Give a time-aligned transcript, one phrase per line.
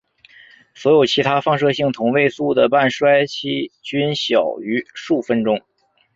[0.73, 5.61] 所有其他放射性同位素的半衰期均小于数分钟。